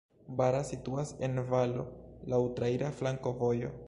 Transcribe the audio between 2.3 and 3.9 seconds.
laŭ traira flankovojo.